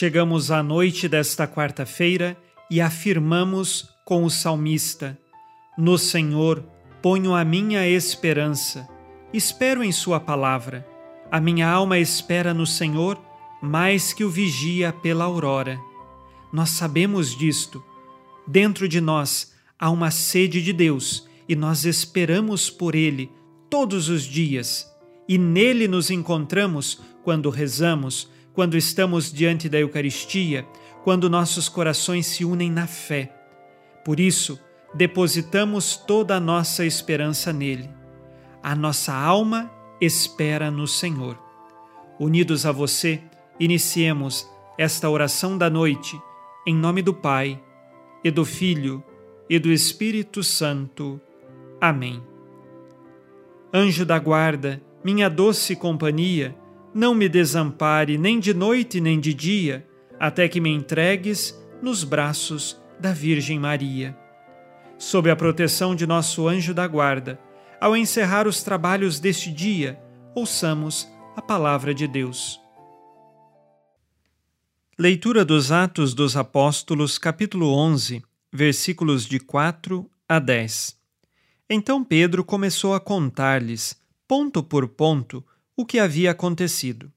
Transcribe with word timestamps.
Chegamos 0.00 0.50
à 0.50 0.62
noite 0.62 1.06
desta 1.06 1.46
quarta-feira 1.46 2.34
e 2.70 2.80
afirmamos 2.80 3.86
com 4.02 4.24
o 4.24 4.30
salmista: 4.30 5.18
No 5.76 5.98
Senhor 5.98 6.64
ponho 7.02 7.34
a 7.34 7.44
minha 7.44 7.86
esperança. 7.86 8.88
Espero 9.30 9.84
em 9.84 9.92
Sua 9.92 10.18
palavra. 10.18 10.88
A 11.30 11.38
minha 11.38 11.68
alma 11.68 11.98
espera 11.98 12.54
no 12.54 12.66
Senhor 12.66 13.20
mais 13.60 14.14
que 14.14 14.24
o 14.24 14.30
vigia 14.30 14.90
pela 14.90 15.24
aurora. 15.24 15.78
Nós 16.50 16.70
sabemos 16.70 17.36
disto. 17.36 17.84
Dentro 18.48 18.88
de 18.88 19.02
nós 19.02 19.52
há 19.78 19.90
uma 19.90 20.10
sede 20.10 20.62
de 20.62 20.72
Deus 20.72 21.28
e 21.46 21.54
nós 21.54 21.84
esperamos 21.84 22.70
por 22.70 22.94
Ele 22.94 23.30
todos 23.68 24.08
os 24.08 24.22
dias. 24.22 24.90
E 25.28 25.36
nele 25.36 25.86
nos 25.86 26.10
encontramos 26.10 27.02
quando 27.22 27.50
rezamos, 27.50 28.30
quando 28.60 28.76
estamos 28.76 29.32
diante 29.32 29.70
da 29.70 29.78
Eucaristia, 29.80 30.66
quando 31.02 31.30
nossos 31.30 31.66
corações 31.66 32.26
se 32.26 32.44
unem 32.44 32.70
na 32.70 32.86
fé. 32.86 33.34
Por 34.04 34.20
isso, 34.20 34.60
depositamos 34.92 35.96
toda 35.96 36.36
a 36.36 36.40
nossa 36.40 36.84
esperança 36.84 37.54
nele. 37.54 37.88
A 38.62 38.74
nossa 38.74 39.14
alma 39.14 39.70
espera 39.98 40.70
no 40.70 40.86
Senhor. 40.86 41.38
Unidos 42.18 42.66
a 42.66 42.70
você, 42.70 43.22
iniciemos 43.58 44.46
esta 44.76 45.08
oração 45.08 45.56
da 45.56 45.70
noite, 45.70 46.20
em 46.66 46.74
nome 46.74 47.00
do 47.00 47.14
Pai, 47.14 47.58
e 48.22 48.30
do 48.30 48.44
Filho, 48.44 49.02
e 49.48 49.58
do 49.58 49.72
Espírito 49.72 50.44
Santo. 50.44 51.18
Amém. 51.80 52.22
Anjo 53.72 54.04
da 54.04 54.18
guarda, 54.18 54.82
minha 55.02 55.30
doce 55.30 55.74
companhia, 55.74 56.54
não 56.94 57.14
me 57.14 57.28
desampare 57.28 58.18
nem 58.18 58.40
de 58.40 58.52
noite 58.52 59.00
nem 59.00 59.20
de 59.20 59.32
dia, 59.32 59.86
até 60.18 60.48
que 60.48 60.60
me 60.60 60.70
entregues 60.70 61.58
nos 61.82 62.04
braços 62.04 62.80
da 62.98 63.12
Virgem 63.12 63.58
Maria. 63.58 64.16
Sob 64.98 65.30
a 65.30 65.36
proteção 65.36 65.94
de 65.94 66.06
nosso 66.06 66.46
anjo 66.46 66.74
da 66.74 66.86
guarda, 66.86 67.40
ao 67.80 67.96
encerrar 67.96 68.46
os 68.46 68.62
trabalhos 68.62 69.18
deste 69.18 69.50
dia, 69.50 69.98
ouçamos 70.34 71.08
a 71.34 71.40
palavra 71.40 71.94
de 71.94 72.06
Deus. 72.06 72.60
Leitura 74.98 75.46
dos 75.46 75.72
Atos 75.72 76.12
dos 76.12 76.36
Apóstolos, 76.36 77.16
capítulo 77.16 77.72
11, 77.74 78.22
versículos 78.52 79.24
de 79.24 79.40
4 79.40 80.10
a 80.28 80.38
10. 80.38 80.94
Então 81.70 82.04
Pedro 82.04 82.44
começou 82.44 82.92
a 82.92 83.00
contar-lhes, 83.00 83.98
ponto 84.28 84.62
por 84.62 84.86
ponto, 84.88 85.42
o 85.80 85.86
que 85.86 85.98
havia 85.98 86.30
acontecido. 86.30 87.12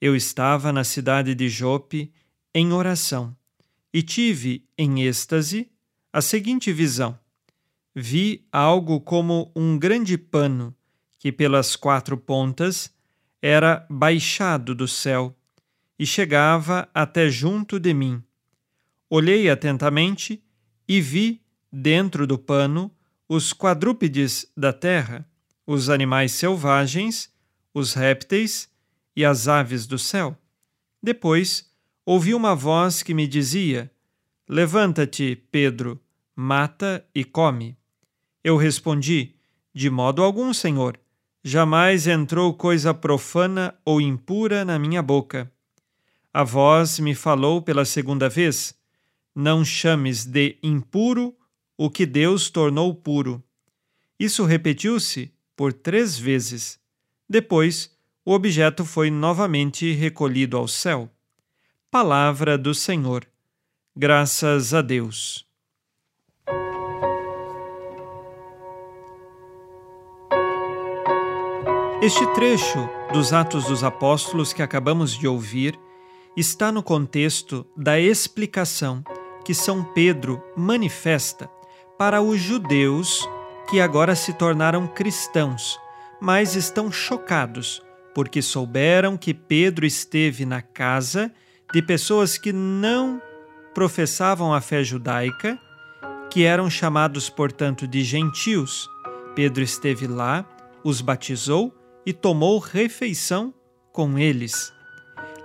Eu 0.00 0.14
estava 0.14 0.72
na 0.72 0.84
cidade 0.84 1.34
de 1.34 1.48
Jope 1.48 2.12
em 2.54 2.72
oração 2.72 3.36
e 3.92 4.02
tive, 4.02 4.64
em 4.76 5.02
êxtase, 5.02 5.70
a 6.12 6.20
seguinte 6.20 6.72
visão 6.72 7.18
vi 8.00 8.46
algo 8.52 9.00
como 9.00 9.50
um 9.56 9.76
grande 9.76 10.16
pano 10.16 10.72
que, 11.18 11.32
pelas 11.32 11.74
quatro 11.74 12.16
pontas, 12.16 12.94
era 13.42 13.84
baixado 13.90 14.72
do 14.72 14.86
céu 14.86 15.36
e 15.98 16.06
chegava 16.06 16.88
até 16.94 17.28
junto 17.28 17.80
de 17.80 17.92
mim. 17.92 18.22
Olhei 19.10 19.50
atentamente 19.50 20.40
e 20.86 21.00
vi, 21.00 21.42
dentro 21.72 22.24
do 22.24 22.38
pano, 22.38 22.88
os 23.28 23.52
quadrúpedes 23.52 24.46
da 24.56 24.72
terra, 24.72 25.28
os 25.66 25.90
animais 25.90 26.30
selvagens, 26.30 27.32
os 27.78 27.94
répteis 27.94 28.68
e 29.14 29.24
as 29.24 29.48
aves 29.48 29.86
do 29.86 29.98
céu. 29.98 30.36
Depois 31.02 31.70
ouvi 32.04 32.34
uma 32.34 32.54
voz 32.54 33.02
que 33.02 33.14
me 33.14 33.26
dizia: 33.26 33.90
Levanta-te, 34.48 35.36
Pedro, 35.50 36.00
mata 36.34 37.06
e 37.14 37.24
come. 37.24 37.76
Eu 38.42 38.56
respondi: 38.56 39.34
De 39.74 39.90
modo 39.90 40.22
algum, 40.22 40.52
Senhor. 40.52 40.98
Jamais 41.44 42.06
entrou 42.06 42.52
coisa 42.52 42.92
profana 42.92 43.74
ou 43.84 44.00
impura 44.00 44.64
na 44.64 44.78
minha 44.78 45.00
boca. 45.00 45.50
A 46.32 46.44
voz 46.44 46.98
me 46.98 47.14
falou 47.14 47.62
pela 47.62 47.84
segunda 47.84 48.28
vez: 48.28 48.74
Não 49.34 49.64
chames 49.64 50.24
de 50.24 50.58
impuro 50.62 51.36
o 51.76 51.88
que 51.88 52.04
Deus 52.04 52.50
tornou 52.50 52.94
puro. 52.94 53.42
Isso 54.18 54.44
repetiu-se 54.44 55.32
por 55.56 55.72
três 55.72 56.18
vezes. 56.18 56.78
Depois, 57.28 57.90
o 58.24 58.32
objeto 58.32 58.84
foi 58.84 59.10
novamente 59.10 59.92
recolhido 59.92 60.56
ao 60.56 60.66
céu. 60.66 61.10
Palavra 61.90 62.56
do 62.56 62.74
Senhor. 62.74 63.26
Graças 63.94 64.72
a 64.72 64.80
Deus. 64.80 65.46
Este 72.00 72.24
trecho 72.32 72.88
dos 73.12 73.32
Atos 73.32 73.64
dos 73.64 73.82
Apóstolos 73.82 74.52
que 74.52 74.62
acabamos 74.62 75.18
de 75.18 75.26
ouvir 75.26 75.78
está 76.36 76.70
no 76.70 76.82
contexto 76.82 77.66
da 77.76 77.98
explicação 77.98 79.02
que 79.44 79.52
São 79.52 79.82
Pedro 79.82 80.40
manifesta 80.56 81.50
para 81.98 82.22
os 82.22 82.40
judeus 82.40 83.28
que 83.68 83.80
agora 83.80 84.14
se 84.14 84.32
tornaram 84.32 84.86
cristãos, 84.86 85.78
mas 86.20 86.54
estão 86.54 86.90
chocados 86.90 87.82
porque 88.18 88.42
souberam 88.42 89.16
que 89.16 89.32
Pedro 89.32 89.86
esteve 89.86 90.44
na 90.44 90.60
casa 90.60 91.32
de 91.72 91.80
pessoas 91.80 92.36
que 92.36 92.52
não 92.52 93.22
professavam 93.72 94.52
a 94.52 94.60
fé 94.60 94.82
judaica, 94.82 95.56
que 96.28 96.42
eram 96.42 96.68
chamados, 96.68 97.30
portanto, 97.30 97.86
de 97.86 98.02
gentios. 98.02 98.90
Pedro 99.36 99.62
esteve 99.62 100.08
lá, 100.08 100.44
os 100.82 101.00
batizou 101.00 101.72
e 102.04 102.12
tomou 102.12 102.58
refeição 102.58 103.54
com 103.92 104.18
eles. 104.18 104.72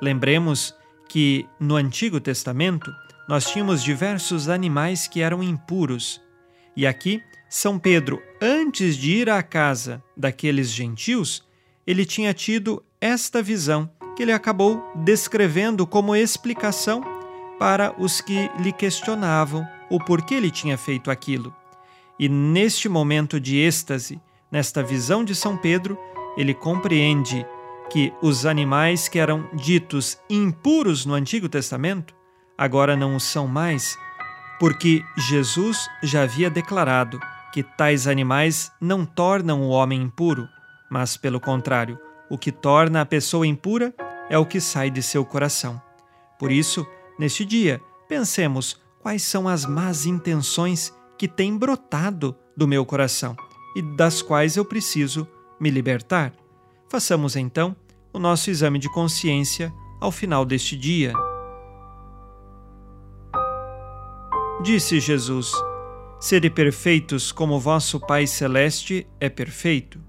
Lembremos 0.01 0.75
que 1.07 1.47
no 1.59 1.75
Antigo 1.75 2.19
Testamento 2.19 2.91
nós 3.29 3.45
tínhamos 3.51 3.83
diversos 3.83 4.50
animais 4.50 5.07
que 5.07 5.22
eram 5.22 5.44
impuros. 5.44 6.19
E 6.75 6.88
aqui, 6.88 7.22
São 7.55 7.77
Pedro, 7.77 8.19
antes 8.41 8.97
de 8.97 9.11
ir 9.11 9.29
à 9.29 9.43
casa 9.43 10.03
daqueles 10.17 10.71
gentios, 10.71 11.47
ele 11.85 12.03
tinha 12.03 12.33
tido 12.33 12.83
esta 12.99 13.43
visão 13.43 13.87
que 14.15 14.23
ele 14.23 14.31
acabou 14.31 14.83
descrevendo 14.95 15.85
como 15.85 16.15
explicação 16.15 17.03
para 17.59 17.93
os 17.99 18.19
que 18.21 18.49
lhe 18.59 18.73
questionavam 18.73 19.67
o 19.88 20.00
porquê 20.00 20.33
ele 20.33 20.50
tinha 20.50 20.79
feito 20.79 21.11
aquilo. 21.11 21.55
E 22.19 22.27
neste 22.27 22.89
momento 22.89 23.39
de 23.39 23.57
êxtase, 23.57 24.19
nesta 24.51 24.81
visão 24.81 25.23
de 25.23 25.35
São 25.35 25.56
Pedro, 25.56 25.95
ele 26.35 26.56
compreende 26.56 27.45
que 27.91 28.11
os 28.19 28.47
animais 28.47 29.07
que 29.07 29.19
eram 29.19 29.47
ditos 29.53 30.17
impuros 30.27 31.06
no 31.06 31.13
Antigo 31.13 31.47
Testamento 31.47 32.15
agora 32.57 32.97
não 32.97 33.15
o 33.15 33.19
são 33.19 33.47
mais, 33.47 33.95
porque 34.59 35.06
Jesus 35.15 35.88
já 36.01 36.23
havia 36.23 36.49
declarado 36.49 37.19
que 37.53 37.61
tais 37.61 38.07
animais 38.07 38.71
não 38.81 39.05
tornam 39.05 39.61
o 39.61 39.69
homem 39.69 40.01
impuro, 40.01 40.50
mas, 40.89 41.15
pelo 41.15 41.39
contrário, 41.39 42.00
o 42.27 42.35
que 42.35 42.51
torna 42.51 43.01
a 43.01 43.05
pessoa 43.05 43.45
impura 43.45 43.94
é 44.27 44.35
o 44.39 44.45
que 44.45 44.59
sai 44.59 44.89
de 44.89 45.03
seu 45.03 45.23
coração. 45.23 45.79
Por 46.39 46.51
isso, 46.51 46.83
neste 47.19 47.45
dia, 47.45 47.79
pensemos 48.09 48.81
quais 49.00 49.21
são 49.21 49.47
as 49.47 49.67
más 49.67 50.07
intenções 50.07 50.91
que 51.15 51.27
têm 51.27 51.55
brotado 51.55 52.35
do 52.57 52.67
meu 52.67 52.83
coração 52.83 53.35
e 53.75 53.83
das 53.83 54.23
quais 54.23 54.57
eu 54.57 54.65
preciso 54.65 55.27
me 55.59 55.69
libertar? 55.69 56.33
Façamos 56.89 57.35
então 57.35 57.75
o 58.11 58.17
nosso 58.17 58.49
exame 58.49 58.79
de 58.79 58.91
consciência 58.91 59.71
ao 60.01 60.11
final 60.11 60.44
deste 60.44 60.75
dia. 60.75 61.13
Disse 64.63 64.99
Jesus: 64.99 65.51
Sede 66.23 66.49
perfeitos 66.49 67.33
como 67.33 67.59
vosso 67.59 67.99
Pai 67.99 68.25
Celeste 68.25 69.05
é 69.19 69.27
perfeito. 69.27 69.99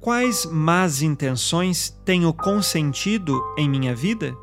quais 0.00 0.46
más 0.46 1.00
intenções 1.00 1.90
tenho 2.04 2.32
consentido 2.32 3.40
em 3.56 3.68
minha 3.68 3.94
vida? 3.94 4.36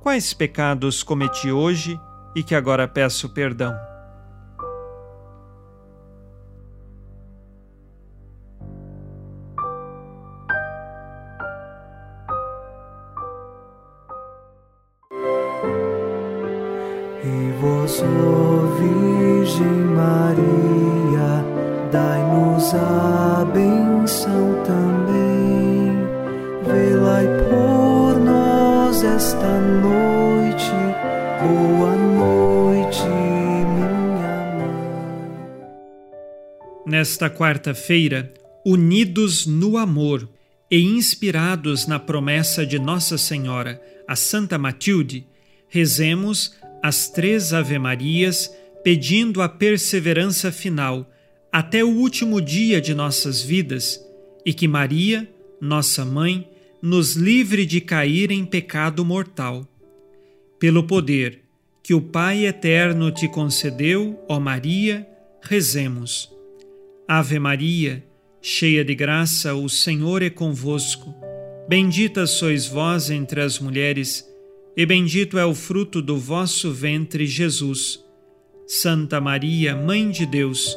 Quais 0.00 0.34
pecados 0.34 1.02
cometi 1.02 1.50
hoje 1.50 1.98
e 2.34 2.42
que 2.42 2.54
agora 2.54 2.86
peço 2.86 3.32
perdão? 3.32 3.74
Dai-nos 22.76 22.86
a 23.36 23.44
benção 23.44 24.62
também. 24.64 25.96
Velai 26.64 27.26
por 27.48 28.20
nós 28.20 29.02
esta 29.02 29.60
noite. 29.60 30.70
Boa 31.42 31.96
noite, 31.96 33.02
minha 33.02 33.92
mãe. 34.58 35.46
Nesta 36.86 37.30
quarta-feira, 37.30 38.32
unidos 38.64 39.46
no 39.46 39.78
amor 39.78 40.28
e 40.70 40.80
inspirados 40.82 41.86
na 41.86 41.98
promessa 41.98 42.66
de 42.66 42.78
Nossa 42.78 43.16
Senhora, 43.16 43.80
a 44.06 44.16
Santa 44.16 44.58
Matilde, 44.58 45.26
rezemos 45.68 46.54
as 46.82 47.08
três 47.08 47.52
Ave-Marias, 47.52 48.52
pedindo 48.84 49.42
a 49.42 49.48
perseverança 49.48 50.52
final 50.52 51.10
até 51.56 51.82
o 51.82 51.88
último 51.88 52.38
dia 52.38 52.82
de 52.82 52.94
nossas 52.94 53.40
vidas 53.40 53.98
e 54.44 54.52
que 54.52 54.68
Maria, 54.68 55.26
nossa 55.58 56.04
mãe, 56.04 56.46
nos 56.82 57.14
livre 57.14 57.64
de 57.64 57.80
cair 57.80 58.30
em 58.30 58.44
pecado 58.44 59.02
mortal. 59.02 59.66
Pelo 60.58 60.84
poder 60.84 61.40
que 61.82 61.94
o 61.94 62.02
Pai 62.02 62.44
eterno 62.44 63.10
te 63.10 63.26
concedeu, 63.26 64.22
ó 64.28 64.38
Maria, 64.38 65.08
rezemos. 65.40 66.30
Ave 67.08 67.38
Maria, 67.38 68.04
cheia 68.42 68.84
de 68.84 68.94
graça, 68.94 69.54
o 69.54 69.66
Senhor 69.66 70.22
é 70.22 70.28
convosco. 70.28 71.14
Bendita 71.66 72.26
sois 72.26 72.66
vós 72.66 73.08
entre 73.08 73.40
as 73.40 73.58
mulheres 73.58 74.30
e 74.76 74.84
bendito 74.84 75.38
é 75.38 75.46
o 75.46 75.54
fruto 75.54 76.02
do 76.02 76.18
vosso 76.18 76.70
ventre, 76.70 77.26
Jesus. 77.26 77.98
Santa 78.66 79.22
Maria, 79.22 79.74
Mãe 79.74 80.10
de 80.10 80.26
Deus, 80.26 80.76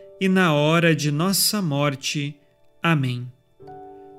na 0.27 0.53
hora 0.53 0.95
de 0.95 1.11
nossa 1.11 1.61
morte. 1.61 2.35
Amém. 2.81 3.27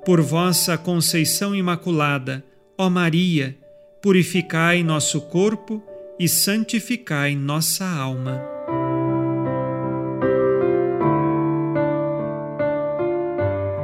Por 0.05 0.21
vossa 0.21 0.77
conceição 0.77 1.55
imaculada, 1.55 2.45
ó 2.77 2.91
Maria, 2.91 3.57
purificai 4.03 4.83
nosso 4.83 5.21
corpo 5.21 5.83
e 6.19 6.29
santificai 6.29 7.37
nossa 7.37 7.87
alma. 7.87 8.41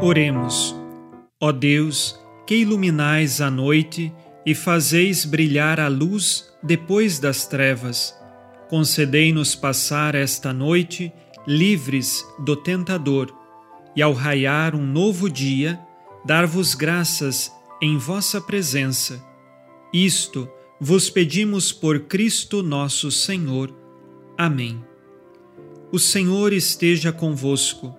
Oremos. 0.00 0.75
Ó 1.41 1.53
Deus, 1.53 2.19
que 2.47 2.56
iluminais 2.56 3.41
a 3.41 3.50
noite, 3.50 4.12
e 4.47 4.55
fazeis 4.55 5.25
brilhar 5.25 5.79
a 5.79 5.88
luz 5.88 6.49
depois 6.62 7.19
das 7.19 7.47
trevas. 7.47 8.17
Concedei-nos 8.69 9.55
passar 9.55 10.15
esta 10.15 10.53
noite 10.53 11.12
livres 11.50 12.22
do 12.38 12.54
tentador, 12.54 13.34
e 13.96 14.02
ao 14.02 14.12
raiar 14.12 14.74
um 14.74 14.86
novo 14.86 15.30
dia, 15.30 15.80
dar-vos 16.22 16.74
graças 16.74 17.50
em 17.80 17.96
vossa 17.96 18.38
presença. 18.38 19.24
Isto 19.90 20.46
vos 20.78 21.08
pedimos 21.08 21.72
por 21.72 22.00
Cristo 22.00 22.62
nosso 22.62 23.10
Senhor. 23.10 23.74
Amém. 24.36 24.84
O 25.90 25.98
Senhor 25.98 26.52
esteja 26.52 27.10
convosco, 27.12 27.96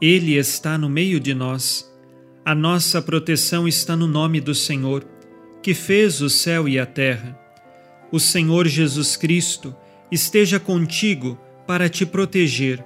Ele 0.00 0.34
está 0.34 0.76
no 0.76 0.88
meio 0.88 1.20
de 1.20 1.32
nós. 1.32 1.88
A 2.44 2.56
nossa 2.56 3.00
proteção 3.00 3.68
está 3.68 3.94
no 3.94 4.08
nome 4.08 4.40
do 4.40 4.52
Senhor 4.52 5.06
que 5.62 5.74
fez 5.74 6.20
o 6.20 6.28
céu 6.28 6.68
e 6.68 6.76
a 6.76 6.86
terra. 6.86 7.38
O 8.10 8.18
Senhor 8.18 8.66
Jesus 8.66 9.16
Cristo 9.16 9.76
esteja 10.10 10.58
contigo 10.58 11.38
para 11.66 11.88
te 11.88 12.04
proteger, 12.04 12.84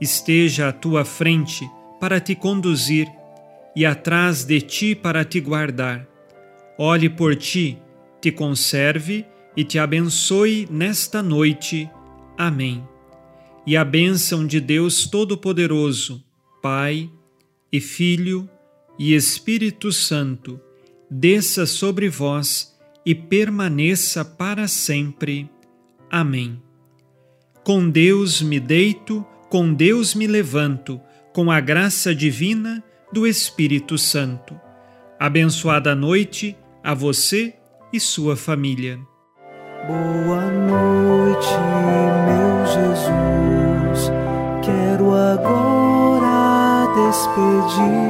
esteja 0.00 0.68
à 0.68 0.72
tua 0.72 1.04
frente 1.04 1.68
para 2.00 2.20
te 2.20 2.34
conduzir 2.34 3.06
e 3.74 3.84
atrás 3.84 4.44
de 4.44 4.60
ti 4.60 4.94
para 4.94 5.24
te 5.24 5.40
guardar. 5.40 6.06
Olhe 6.78 7.08
por 7.08 7.36
ti, 7.36 7.78
te 8.20 8.30
conserve 8.30 9.26
e 9.56 9.64
te 9.64 9.78
abençoe 9.78 10.68
nesta 10.70 11.22
noite. 11.22 11.90
Amém. 12.36 12.86
E 13.66 13.76
a 13.76 13.84
bênção 13.84 14.46
de 14.46 14.60
Deus 14.60 15.06
Todo-Poderoso, 15.06 16.22
Pai 16.62 17.10
e 17.72 17.80
Filho 17.80 18.48
e 18.98 19.14
Espírito 19.14 19.92
Santo, 19.92 20.60
desça 21.10 21.66
sobre 21.66 22.08
vós 22.08 22.76
e 23.04 23.14
permaneça 23.14 24.24
para 24.24 24.68
sempre. 24.68 25.48
Amém. 26.10 26.65
Com 27.66 27.90
Deus 27.90 28.40
me 28.40 28.60
deito, 28.60 29.26
com 29.48 29.74
Deus 29.74 30.14
me 30.14 30.28
levanto, 30.28 31.00
com 31.32 31.50
a 31.50 31.58
graça 31.58 32.14
divina 32.14 32.80
do 33.12 33.26
Espírito 33.26 33.98
Santo. 33.98 34.54
Abençoada 35.18 35.92
noite 35.92 36.56
a 36.80 36.94
você 36.94 37.54
e 37.92 37.98
sua 37.98 38.36
família. 38.36 39.00
Boa 39.84 40.48
noite, 40.48 41.48
meu 42.24 42.66
Jesus. 42.68 44.12
Quero 44.62 45.12
agora 45.12 46.86
despedir-me. 46.94 48.05